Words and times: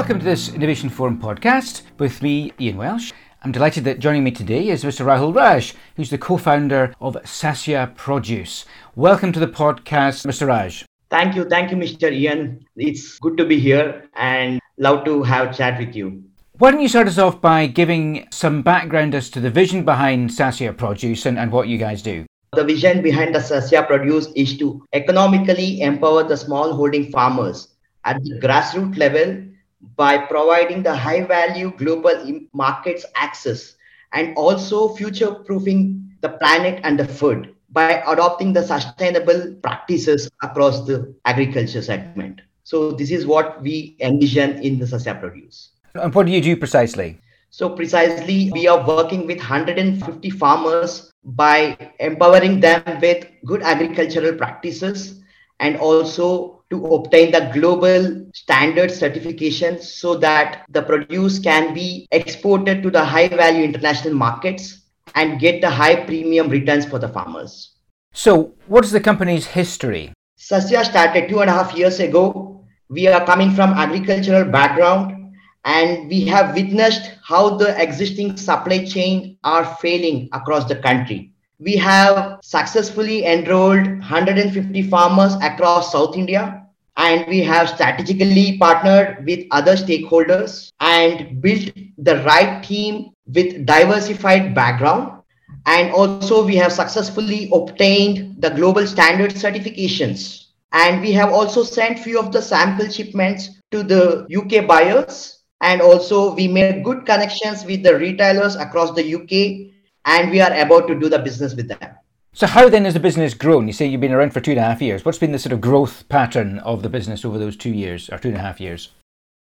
Welcome 0.00 0.20
to 0.20 0.24
this 0.24 0.48
Innovation 0.48 0.88
Forum 0.88 1.20
podcast 1.20 1.82
with 1.98 2.22
me, 2.22 2.54
Ian 2.58 2.78
Welsh. 2.78 3.12
I'm 3.42 3.52
delighted 3.52 3.84
that 3.84 3.98
joining 3.98 4.24
me 4.24 4.30
today 4.30 4.68
is 4.68 4.82
Mr. 4.82 5.04
Rahul 5.04 5.36
Raj, 5.36 5.74
who's 5.94 6.08
the 6.08 6.16
co 6.16 6.38
founder 6.38 6.94
of 7.02 7.16
Sasya 7.16 7.94
Produce. 7.96 8.64
Welcome 8.96 9.30
to 9.32 9.38
the 9.38 9.46
podcast, 9.46 10.24
Mr. 10.24 10.46
Raj. 10.46 10.86
Thank 11.10 11.36
you. 11.36 11.44
Thank 11.44 11.70
you, 11.70 11.76
Mr. 11.76 12.10
Ian. 12.10 12.64
It's 12.76 13.18
good 13.18 13.36
to 13.36 13.44
be 13.44 13.60
here 13.60 14.08
and 14.16 14.58
love 14.78 15.04
to 15.04 15.22
have 15.22 15.50
a 15.50 15.52
chat 15.52 15.78
with 15.78 15.94
you. 15.94 16.24
Why 16.52 16.70
don't 16.70 16.80
you 16.80 16.88
start 16.88 17.06
us 17.06 17.18
off 17.18 17.38
by 17.42 17.66
giving 17.66 18.26
some 18.30 18.62
background 18.62 19.14
as 19.14 19.28
to 19.28 19.38
the 19.38 19.50
vision 19.50 19.84
behind 19.84 20.30
Sasya 20.30 20.78
Produce 20.78 21.26
and, 21.26 21.38
and 21.38 21.52
what 21.52 21.68
you 21.68 21.76
guys 21.76 22.00
do? 22.00 22.24
The 22.54 22.64
vision 22.64 23.02
behind 23.02 23.34
the 23.34 23.40
Sasya 23.40 23.86
Produce 23.86 24.28
is 24.34 24.56
to 24.56 24.82
economically 24.94 25.82
empower 25.82 26.24
the 26.24 26.38
small 26.38 26.72
holding 26.72 27.12
farmers 27.12 27.68
at 28.06 28.24
the 28.24 28.40
grassroots 28.40 28.96
level 28.96 29.49
by 29.96 30.18
providing 30.18 30.82
the 30.82 30.94
high 30.94 31.24
value 31.24 31.72
global 31.76 32.40
markets 32.52 33.04
access 33.16 33.76
and 34.12 34.36
also 34.36 34.94
future 34.94 35.34
proofing 35.34 36.10
the 36.20 36.28
planet 36.28 36.80
and 36.84 36.98
the 36.98 37.04
food 37.06 37.54
by 37.70 38.02
adopting 38.06 38.52
the 38.52 38.62
sustainable 38.62 39.54
practices 39.62 40.30
across 40.42 40.86
the 40.86 41.14
agriculture 41.24 41.82
segment. 41.82 42.40
So 42.64 42.92
this 42.92 43.10
is 43.10 43.26
what 43.26 43.62
we 43.62 43.96
envision 44.00 44.62
in 44.62 44.78
the 44.78 44.86
Sasya 44.86 45.20
Produce. 45.20 45.70
And 45.94 46.14
what 46.14 46.26
do 46.26 46.32
you 46.32 46.40
do 46.40 46.56
precisely? 46.56 47.18
So 47.50 47.70
precisely, 47.70 48.50
we 48.52 48.68
are 48.68 48.86
working 48.86 49.26
with 49.26 49.38
150 49.38 50.30
farmers 50.30 51.12
by 51.24 51.76
empowering 51.98 52.60
them 52.60 52.82
with 53.00 53.26
good 53.44 53.62
agricultural 53.62 54.34
practices 54.34 55.20
and 55.58 55.76
also 55.76 56.59
to 56.70 56.86
obtain 56.86 57.32
the 57.32 57.50
global 57.52 58.26
standard 58.32 58.90
certification 58.90 59.80
so 59.80 60.14
that 60.16 60.64
the 60.70 60.82
produce 60.82 61.38
can 61.38 61.74
be 61.74 62.06
exported 62.12 62.82
to 62.82 62.90
the 62.90 63.04
high 63.04 63.28
value 63.28 63.64
international 63.64 64.14
markets 64.14 64.82
and 65.14 65.40
get 65.40 65.60
the 65.60 65.68
high 65.70 65.96
premium 66.04 66.48
returns 66.48 66.86
for 66.86 66.98
the 66.98 67.08
farmers. 67.08 67.74
So, 68.12 68.54
what 68.66 68.84
is 68.84 68.92
the 68.92 69.00
company's 69.00 69.46
history? 69.46 70.12
Sasya 70.38 70.84
started 70.84 71.28
two 71.28 71.40
and 71.40 71.50
a 71.50 71.52
half 71.52 71.76
years 71.76 72.00
ago. 72.00 72.64
We 72.88 73.08
are 73.08 73.24
coming 73.24 73.52
from 73.52 73.70
agricultural 73.70 74.44
background 74.44 75.34
and 75.64 76.08
we 76.08 76.24
have 76.26 76.54
witnessed 76.54 77.12
how 77.24 77.56
the 77.56 77.80
existing 77.80 78.36
supply 78.36 78.84
chain 78.84 79.36
are 79.44 79.64
failing 79.76 80.28
across 80.32 80.66
the 80.66 80.76
country 80.76 81.30
we 81.60 81.76
have 81.76 82.38
successfully 82.42 83.26
enrolled 83.26 83.86
150 83.86 84.82
farmers 84.84 85.34
across 85.42 85.92
South 85.92 86.16
India 86.16 86.59
and 86.96 87.26
we 87.28 87.40
have 87.40 87.68
strategically 87.68 88.58
partnered 88.58 89.24
with 89.24 89.46
other 89.50 89.76
stakeholders 89.76 90.72
and 90.80 91.40
built 91.40 91.70
the 91.98 92.22
right 92.24 92.62
team 92.62 93.10
with 93.26 93.64
diversified 93.66 94.54
background. 94.54 95.22
And 95.66 95.92
also 95.92 96.44
we 96.44 96.56
have 96.56 96.72
successfully 96.72 97.50
obtained 97.52 98.40
the 98.40 98.50
global 98.50 98.86
standard 98.86 99.32
certifications. 99.32 100.46
And 100.72 101.00
we 101.00 101.12
have 101.12 101.32
also 101.32 101.62
sent 101.62 101.98
few 101.98 102.18
of 102.18 102.32
the 102.32 102.42
sample 102.42 102.88
shipments 102.88 103.60
to 103.70 103.82
the 103.82 104.26
UK 104.34 104.66
buyers. 104.66 105.42
And 105.60 105.82
also 105.82 106.34
we 106.34 106.48
made 106.48 106.84
good 106.84 107.04
connections 107.04 107.64
with 107.64 107.82
the 107.82 107.98
retailers 107.98 108.56
across 108.56 108.92
the 108.94 109.14
UK 109.14 109.72
and 110.06 110.30
we 110.30 110.40
are 110.40 110.52
about 110.54 110.88
to 110.88 110.94
do 110.98 111.08
the 111.08 111.18
business 111.18 111.54
with 111.54 111.68
them. 111.68 111.96
So, 112.32 112.46
how 112.46 112.68
then 112.68 112.84
has 112.84 112.94
the 112.94 113.00
business 113.00 113.34
grown? 113.34 113.66
You 113.66 113.72
say 113.72 113.86
you've 113.86 114.00
been 114.00 114.12
around 114.12 114.32
for 114.32 114.40
two 114.40 114.52
and 114.52 114.60
a 114.60 114.62
half 114.62 114.80
years. 114.80 115.04
What's 115.04 115.18
been 115.18 115.32
the 115.32 115.38
sort 115.38 115.52
of 115.52 115.60
growth 115.60 116.08
pattern 116.08 116.60
of 116.60 116.82
the 116.82 116.88
business 116.88 117.24
over 117.24 117.38
those 117.38 117.56
two 117.56 117.70
years 117.70 118.08
or 118.08 118.18
two 118.18 118.28
and 118.28 118.36
a 118.36 118.40
half 118.40 118.60
years? 118.60 118.90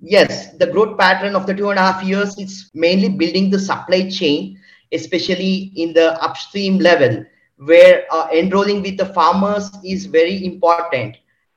Yes, 0.00 0.52
the 0.54 0.66
growth 0.66 0.98
pattern 0.98 1.36
of 1.36 1.46
the 1.46 1.54
two 1.54 1.70
and 1.70 1.78
a 1.78 1.82
half 1.82 2.02
years 2.02 2.36
is 2.36 2.70
mainly 2.74 3.08
building 3.08 3.48
the 3.48 3.60
supply 3.60 4.10
chain, 4.10 4.58
especially 4.90 5.72
in 5.76 5.92
the 5.92 6.20
upstream 6.20 6.78
level, 6.78 7.24
where 7.58 8.06
uh, 8.10 8.28
enrolling 8.32 8.82
with 8.82 8.96
the 8.96 9.06
farmers 9.06 9.70
is 9.84 10.06
very 10.06 10.44
important. 10.44 11.16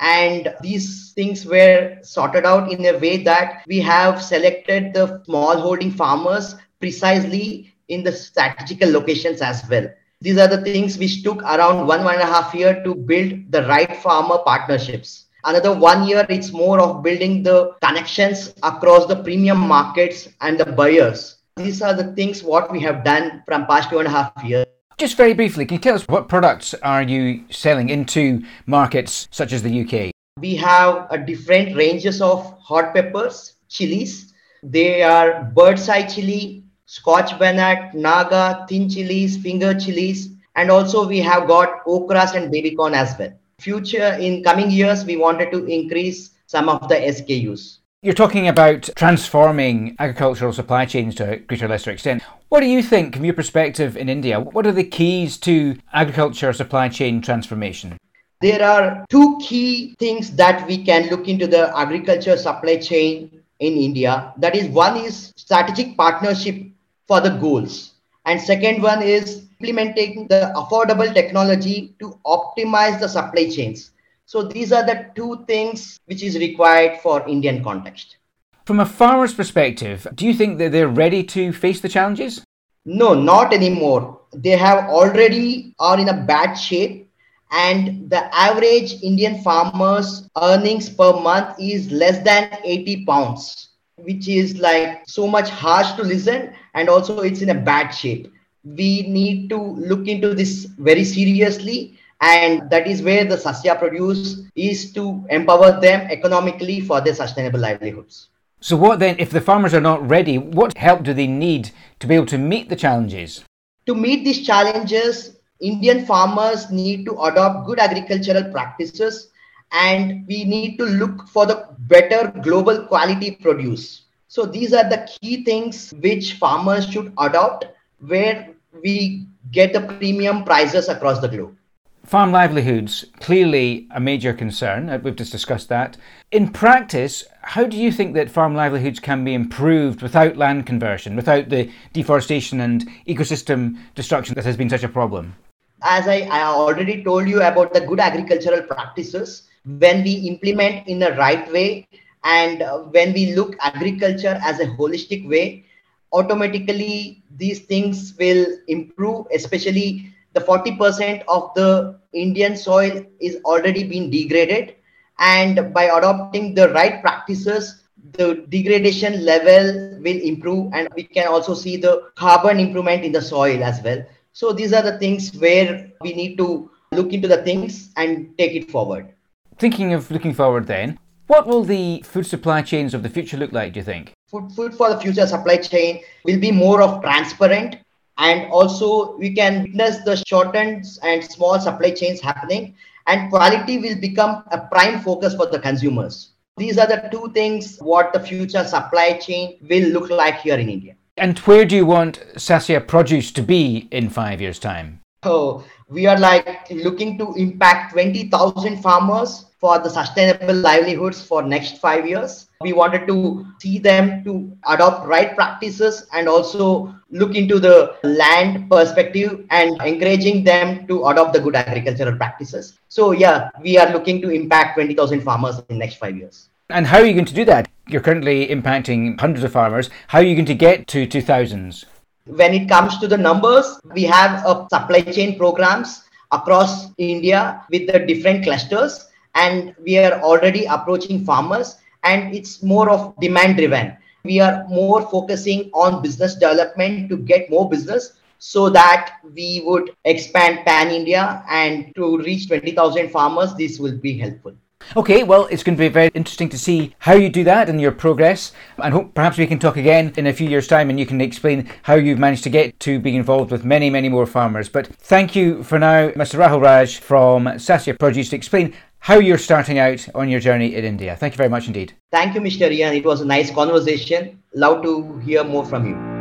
And 0.00 0.54
these 0.60 1.12
things 1.14 1.46
were 1.46 1.98
sorted 2.02 2.44
out 2.44 2.70
in 2.70 2.84
a 2.84 2.98
way 2.98 3.22
that 3.22 3.64
we 3.66 3.78
have 3.80 4.22
selected 4.22 4.92
the 4.92 5.22
small 5.24 5.58
holding 5.58 5.90
farmers 5.90 6.54
precisely 6.80 7.74
in 7.88 8.04
the 8.04 8.12
strategical 8.12 8.90
locations 8.90 9.40
as 9.40 9.66
well. 9.70 9.88
These 10.20 10.38
are 10.38 10.48
the 10.48 10.60
things 10.62 10.98
which 10.98 11.22
took 11.22 11.42
around 11.42 11.86
one, 11.86 12.02
one 12.02 12.14
and 12.14 12.22
a 12.22 12.26
half 12.26 12.52
year 12.52 12.82
to 12.82 12.92
build 12.92 13.52
the 13.52 13.62
right 13.66 13.96
farmer 13.98 14.38
partnerships. 14.38 15.26
Another 15.44 15.72
one 15.72 16.08
year, 16.08 16.26
it's 16.28 16.50
more 16.50 16.80
of 16.80 17.04
building 17.04 17.44
the 17.44 17.76
connections 17.80 18.52
across 18.64 19.06
the 19.06 19.22
premium 19.22 19.60
markets 19.60 20.28
and 20.40 20.58
the 20.58 20.66
buyers. 20.66 21.36
These 21.56 21.82
are 21.82 21.94
the 21.94 22.12
things 22.14 22.42
what 22.42 22.72
we 22.72 22.80
have 22.80 23.04
done 23.04 23.44
from 23.46 23.66
past 23.66 23.90
two 23.90 24.00
and 24.00 24.08
a 24.08 24.10
half 24.10 24.32
years. 24.42 24.66
Just 24.98 25.16
very 25.16 25.34
briefly, 25.34 25.64
can 25.64 25.76
you 25.76 25.80
tell 25.80 25.94
us 25.94 26.04
what 26.08 26.28
products 26.28 26.74
are 26.82 27.04
you 27.04 27.44
selling 27.50 27.88
into 27.88 28.42
markets 28.66 29.28
such 29.30 29.52
as 29.52 29.62
the 29.62 29.82
UK? 29.82 30.10
We 30.40 30.56
have 30.56 31.06
a 31.10 31.18
different 31.18 31.76
ranges 31.76 32.20
of 32.20 32.58
hot 32.60 32.92
peppers, 32.92 33.54
chilies. 33.68 34.34
They 34.64 35.04
are 35.04 35.44
bird's 35.54 35.88
eye 35.88 36.08
chili, 36.08 36.64
Scotch 36.90 37.38
bonnet, 37.38 37.92
Naga, 37.92 38.64
thin 38.66 38.88
chilies, 38.88 39.36
finger 39.36 39.78
chilies, 39.78 40.30
and 40.56 40.70
also 40.70 41.06
we 41.06 41.18
have 41.18 41.46
got 41.46 41.84
okras 41.84 42.34
and 42.34 42.50
baby 42.50 42.74
corn 42.74 42.94
as 42.94 43.14
well. 43.18 43.30
Future 43.60 44.14
in 44.14 44.42
coming 44.42 44.70
years, 44.70 45.04
we 45.04 45.18
wanted 45.18 45.52
to 45.52 45.66
increase 45.66 46.30
some 46.46 46.70
of 46.70 46.88
the 46.88 46.94
SKUs. 46.94 47.80
You're 48.00 48.14
talking 48.14 48.48
about 48.48 48.88
transforming 48.96 49.96
agricultural 49.98 50.54
supply 50.54 50.86
chains 50.86 51.14
to 51.16 51.32
a 51.32 51.36
greater 51.36 51.66
or 51.66 51.68
lesser 51.68 51.90
extent. 51.90 52.22
What 52.48 52.60
do 52.60 52.66
you 52.66 52.82
think, 52.82 53.16
from 53.16 53.26
your 53.26 53.34
perspective 53.34 53.94
in 53.94 54.08
India, 54.08 54.40
what 54.40 54.66
are 54.66 54.72
the 54.72 54.82
keys 54.82 55.36
to 55.40 55.76
agriculture 55.92 56.54
supply 56.54 56.88
chain 56.88 57.20
transformation? 57.20 57.98
There 58.40 58.64
are 58.64 59.04
two 59.10 59.38
key 59.42 59.94
things 59.98 60.34
that 60.36 60.66
we 60.66 60.82
can 60.82 61.10
look 61.10 61.28
into 61.28 61.46
the 61.46 61.70
agriculture 61.76 62.38
supply 62.38 62.78
chain 62.78 63.42
in 63.58 63.74
India. 63.74 64.32
That 64.38 64.56
is, 64.56 64.68
one 64.68 64.96
is 64.96 65.34
strategic 65.36 65.94
partnership 65.94 66.67
for 67.08 67.20
the 67.20 67.30
goals. 67.30 67.94
And 68.26 68.40
second 68.40 68.82
one 68.82 69.02
is 69.02 69.46
implementing 69.58 70.28
the 70.28 70.52
affordable 70.54 71.12
technology 71.12 71.96
to 71.98 72.20
optimize 72.24 73.00
the 73.00 73.08
supply 73.08 73.48
chains. 73.48 73.92
So 74.26 74.42
these 74.42 74.72
are 74.72 74.84
the 74.84 75.06
two 75.16 75.44
things 75.48 75.98
which 76.04 76.22
is 76.22 76.38
required 76.38 77.00
for 77.00 77.26
Indian 77.26 77.64
context. 77.64 78.18
From 78.66 78.80
a 78.80 78.86
farmer's 78.86 79.32
perspective, 79.32 80.06
do 80.14 80.26
you 80.26 80.34
think 80.34 80.58
that 80.58 80.72
they're 80.72 80.88
ready 80.88 81.24
to 81.24 81.52
face 81.52 81.80
the 81.80 81.88
challenges? 81.88 82.44
No, 82.84 83.14
not 83.14 83.54
anymore. 83.54 84.20
They 84.34 84.56
have 84.58 84.90
already 84.90 85.74
are 85.78 85.98
in 85.98 86.10
a 86.10 86.22
bad 86.26 86.54
shape 86.54 87.08
and 87.50 88.10
the 88.10 88.22
average 88.36 89.02
Indian 89.02 89.42
farmers 89.42 90.28
earnings 90.40 90.90
per 90.90 91.18
month 91.18 91.58
is 91.58 91.90
less 91.90 92.22
than 92.22 92.50
80 92.62 93.06
pounds 93.06 93.70
which 93.96 94.28
is 94.28 94.58
like 94.58 95.02
so 95.06 95.26
much 95.26 95.48
harsh 95.48 95.92
to 95.92 96.02
listen 96.02 96.52
and 96.78 96.88
also 96.88 97.20
it's 97.20 97.42
in 97.42 97.50
a 97.50 97.54
bad 97.54 97.90
shape. 97.90 98.32
We 98.64 99.02
need 99.02 99.50
to 99.50 99.60
look 99.60 100.06
into 100.06 100.34
this 100.34 100.66
very 100.78 101.04
seriously. 101.04 101.98
And 102.20 102.70
that 102.70 102.86
is 102.86 103.02
where 103.02 103.24
the 103.24 103.36
sasya 103.36 103.78
produce 103.78 104.42
is 104.56 104.92
to 104.92 105.24
empower 105.30 105.80
them 105.80 106.08
economically 106.10 106.80
for 106.80 107.00
their 107.00 107.14
sustainable 107.14 107.60
livelihoods. 107.60 108.28
So 108.60 108.76
what 108.76 108.98
then 108.98 109.16
if 109.18 109.30
the 109.30 109.40
farmers 109.40 109.72
are 109.72 109.80
not 109.80 110.08
ready 110.08 110.36
what 110.36 110.76
help 110.76 111.04
do 111.04 111.14
they 111.14 111.28
need 111.28 111.70
to 112.00 112.08
be 112.08 112.16
able 112.16 112.26
to 112.26 112.38
meet 112.38 112.68
the 112.68 112.76
challenges? 112.76 113.44
To 113.86 113.94
meet 113.94 114.24
these 114.24 114.44
challenges 114.44 115.36
indian 115.60 116.06
farmers 116.06 116.70
need 116.70 117.04
to 117.04 117.12
adopt 117.22 117.66
good 117.66 117.80
agricultural 117.80 118.50
practices. 118.52 119.30
And 119.70 120.26
we 120.26 120.44
need 120.44 120.78
to 120.78 120.84
look 120.84 121.28
for 121.28 121.46
the 121.46 121.68
better 121.78 122.32
global 122.42 122.86
quality 122.86 123.32
produce. 123.32 124.02
So 124.30 124.44
these 124.44 124.74
are 124.74 124.86
the 124.88 125.08
key 125.08 125.42
things 125.42 125.92
which 126.02 126.34
farmers 126.34 126.86
should 126.86 127.14
adopt 127.18 127.64
where 128.00 128.50
we 128.82 129.26
get 129.50 129.72
the 129.72 129.80
premium 129.80 130.44
prices 130.44 130.90
across 130.90 131.20
the 131.20 131.28
globe. 131.28 131.56
Farm 132.04 132.30
livelihoods, 132.30 133.06
clearly 133.20 133.88
a 133.90 134.00
major 134.00 134.34
concern. 134.34 134.90
Uh, 134.90 134.98
we've 135.02 135.16
just 135.16 135.32
discussed 135.32 135.70
that. 135.70 135.96
In 136.30 136.52
practice, 136.52 137.24
how 137.40 137.64
do 137.64 137.78
you 137.78 137.90
think 137.90 138.14
that 138.14 138.30
farm 138.30 138.54
livelihoods 138.54 139.00
can 139.00 139.24
be 139.24 139.32
improved 139.32 140.02
without 140.02 140.36
land 140.36 140.66
conversion, 140.66 141.16
without 141.16 141.48
the 141.48 141.70
deforestation 141.94 142.60
and 142.60 142.86
ecosystem 143.06 143.78
destruction 143.94 144.34
that 144.34 144.44
has 144.44 144.58
been 144.58 144.70
such 144.70 144.84
a 144.84 144.88
problem? 144.88 145.36
As 145.82 146.06
I, 146.06 146.28
I 146.30 146.42
already 146.42 147.02
told 147.02 147.28
you 147.28 147.40
about 147.42 147.72
the 147.72 147.80
good 147.80 148.00
agricultural 148.00 148.62
practices, 148.62 149.48
when 149.64 150.02
we 150.02 150.12
implement 150.12 150.86
in 150.86 150.98
the 150.98 151.12
right 151.12 151.50
way 151.50 151.88
and 152.36 152.62
uh, 152.62 152.78
when 152.96 153.12
we 153.12 153.24
look 153.38 153.56
agriculture 153.60 154.36
as 154.50 154.60
a 154.60 154.66
holistic 154.78 155.26
way 155.34 155.64
automatically 156.12 157.22
these 157.36 157.60
things 157.72 158.14
will 158.18 158.46
improve 158.68 159.26
especially 159.40 159.90
the 160.34 160.40
40% 160.40 161.22
of 161.28 161.50
the 161.54 161.98
indian 162.12 162.56
soil 162.56 163.04
is 163.20 163.36
already 163.44 163.84
been 163.94 164.10
degraded 164.10 164.74
and 165.18 165.72
by 165.74 165.84
adopting 165.98 166.54
the 166.54 166.68
right 166.70 167.02
practices 167.02 167.82
the 168.12 168.46
degradation 168.48 169.24
level 169.24 169.98
will 170.02 170.20
improve 170.22 170.72
and 170.72 170.88
we 170.94 171.02
can 171.02 171.28
also 171.28 171.54
see 171.54 171.76
the 171.76 172.10
carbon 172.14 172.58
improvement 172.58 173.04
in 173.04 173.12
the 173.12 173.20
soil 173.20 173.62
as 173.62 173.82
well. 173.82 174.04
So 174.32 174.52
these 174.52 174.72
are 174.72 174.82
the 174.82 174.98
things 174.98 175.34
where 175.36 175.90
we 176.00 176.12
need 176.14 176.36
to 176.38 176.70
look 176.92 177.12
into 177.12 177.28
the 177.28 177.42
things 177.42 177.90
and 177.96 178.36
take 178.38 178.52
it 178.52 178.70
forward. 178.70 179.12
Thinking 179.58 179.92
of 179.92 180.10
looking 180.10 180.32
forward 180.32 180.66
then, 180.66 180.98
what 181.28 181.46
will 181.46 181.62
the 181.62 182.02
food 182.02 182.26
supply 182.26 182.62
chains 182.62 182.94
of 182.94 183.02
the 183.02 183.08
future 183.08 183.36
look 183.36 183.52
like, 183.52 183.72
do 183.72 183.80
you 183.80 183.84
think? 183.84 184.12
Food, 184.26 184.50
food 184.52 184.74
for 184.74 184.88
the 184.88 185.00
future 185.00 185.26
supply 185.26 185.58
chain 185.58 186.00
will 186.24 186.40
be 186.40 186.50
more 186.50 186.82
of 186.82 187.02
transparent 187.02 187.76
and 188.16 188.50
also 188.50 189.16
we 189.16 189.34
can 189.34 189.62
witness 189.62 189.98
the 190.04 190.16
shortened 190.26 190.84
and 191.02 191.22
small 191.22 191.60
supply 191.60 191.90
chains 191.90 192.20
happening 192.20 192.74
and 193.06 193.30
quality 193.30 193.78
will 193.78 193.98
become 194.00 194.42
a 194.50 194.58
prime 194.58 195.00
focus 195.00 195.34
for 195.34 195.46
the 195.46 195.58
consumers. 195.58 196.32
These 196.56 196.78
are 196.78 196.86
the 196.86 197.08
two 197.12 197.30
things 197.32 197.78
what 197.78 198.12
the 198.12 198.20
future 198.20 198.64
supply 198.64 199.18
chain 199.18 199.58
will 199.68 199.88
look 199.90 200.10
like 200.10 200.40
here 200.40 200.56
in 200.56 200.68
India. 200.68 200.96
And 201.16 201.38
where 201.40 201.64
do 201.64 201.76
you 201.76 201.86
want 201.86 202.24
Sasya 202.36 202.86
produce 202.86 203.30
to 203.32 203.42
be 203.42 203.88
in 203.90 204.08
five 204.08 204.40
years' 204.40 204.58
time? 204.58 205.00
So 205.24 205.64
we 205.88 206.06
are 206.06 206.18
like 206.18 206.68
looking 206.70 207.18
to 207.18 207.34
impact 207.34 207.92
20,000 207.92 208.82
farmers 208.82 209.46
for 209.58 209.78
the 209.78 209.90
sustainable 209.90 210.54
livelihoods 210.54 211.20
for 211.20 211.42
next 211.42 211.78
five 211.78 212.06
years. 212.06 212.48
We 212.60 212.72
wanted 212.72 213.06
to 213.08 213.44
see 213.60 213.78
them 213.78 214.22
to 214.24 214.56
adopt 214.68 215.06
right 215.06 215.34
practices 215.34 216.06
and 216.12 216.28
also 216.28 216.94
look 217.10 217.34
into 217.34 217.58
the 217.58 217.96
land 218.04 218.70
perspective 218.70 219.44
and 219.50 219.80
encouraging 219.82 220.44
them 220.44 220.86
to 220.86 221.06
adopt 221.06 221.32
the 221.32 221.40
good 221.40 221.56
agricultural 221.56 222.16
practices. 222.16 222.78
So 222.88 223.12
yeah, 223.12 223.50
we 223.60 223.78
are 223.78 223.92
looking 223.92 224.22
to 224.22 224.30
impact 224.30 224.76
20,000 224.76 225.22
farmers 225.22 225.60
in 225.68 225.78
next 225.78 225.96
five 225.96 226.16
years. 226.16 226.50
And 226.70 226.86
how 226.86 226.98
are 226.98 227.06
you 227.06 227.14
going 227.14 227.24
to 227.24 227.34
do 227.34 227.44
that? 227.46 227.68
You're 227.88 228.02
currently 228.02 228.46
impacting 228.48 229.18
hundreds 229.18 229.42
of 229.42 229.52
farmers. 229.52 229.90
How 230.08 230.18
are 230.18 230.24
you 230.24 230.34
going 230.34 230.46
to 230.46 230.54
get 230.54 230.86
to 230.88 231.06
2000s? 231.06 231.84
When 232.26 232.52
it 232.52 232.68
comes 232.68 232.98
to 232.98 233.08
the 233.08 233.16
numbers, 233.16 233.80
we 233.94 234.02
have 234.04 234.44
a 234.44 234.66
supply 234.70 235.00
chain 235.00 235.38
programs 235.38 236.04
across 236.30 236.88
India 236.98 237.64
with 237.70 237.90
the 237.90 238.00
different 238.00 238.44
clusters 238.44 239.07
and 239.44 239.74
we 239.86 239.98
are 239.98 240.20
already 240.20 240.64
approaching 240.76 241.24
farmers 241.24 241.76
and 242.04 242.34
it's 242.34 242.62
more 242.62 242.90
of 242.90 243.14
demand 243.20 243.56
driven 243.56 243.96
we 244.24 244.40
are 244.40 244.66
more 244.68 245.02
focusing 245.10 245.70
on 245.72 246.02
business 246.02 246.34
development 246.34 247.08
to 247.08 247.16
get 247.16 247.50
more 247.50 247.68
business 247.68 248.14
so 248.38 248.68
that 248.68 249.18
we 249.34 249.62
would 249.64 249.90
expand 250.04 250.64
pan 250.66 250.90
india 251.00 251.42
and 251.48 251.92
to 251.94 252.18
reach 252.18 252.48
20000 252.48 253.10
farmers 253.18 253.54
this 253.62 253.78
will 253.78 253.98
be 254.08 254.16
helpful 254.24 254.54
Okay, 254.96 255.22
well, 255.22 255.46
it's 255.50 255.62
going 255.62 255.76
to 255.76 255.80
be 255.80 255.88
very 255.88 256.08
interesting 256.14 256.48
to 256.48 256.58
see 256.58 256.94
how 257.00 257.12
you 257.12 257.28
do 257.28 257.44
that 257.44 257.68
and 257.68 257.80
your 257.80 257.92
progress. 257.92 258.52
And 258.82 258.94
hope 258.94 259.12
perhaps 259.12 259.36
we 259.36 259.46
can 259.46 259.58
talk 259.58 259.76
again 259.76 260.14
in 260.16 260.26
a 260.26 260.32
few 260.32 260.48
years' 260.48 260.66
time 260.66 260.88
and 260.88 260.98
you 260.98 261.04
can 261.04 261.20
explain 261.20 261.68
how 261.82 261.96
you've 261.96 262.18
managed 262.18 262.44
to 262.44 262.50
get 262.50 262.78
to 262.80 262.98
being 262.98 263.16
involved 263.16 263.50
with 263.50 263.64
many, 263.64 263.90
many 263.90 264.08
more 264.08 264.24
farmers. 264.24 264.68
But 264.68 264.86
thank 264.86 265.36
you 265.36 265.62
for 265.62 265.78
now, 265.78 266.08
Mr. 266.10 266.38
Rahul 266.38 266.62
Raj 266.62 266.98
from 267.00 267.46
Sasya 267.46 267.98
Produce, 267.98 268.30
to 268.30 268.36
explain 268.36 268.72
how 269.00 269.18
you're 269.18 269.38
starting 269.38 269.78
out 269.78 270.06
on 270.14 270.28
your 270.28 270.40
journey 270.40 270.74
in 270.74 270.84
India. 270.84 271.16
Thank 271.16 271.34
you 271.34 271.38
very 271.38 271.48
much 271.48 271.66
indeed. 271.66 271.94
Thank 272.12 272.34
you, 272.34 272.40
Mr. 272.40 272.70
Ian. 272.70 272.94
It 272.94 273.04
was 273.04 273.20
a 273.20 273.26
nice 273.26 273.50
conversation. 273.50 274.42
Love 274.54 274.82
to 274.82 275.18
hear 275.18 275.44
more 275.44 275.64
from 275.64 275.86
you. 275.86 276.17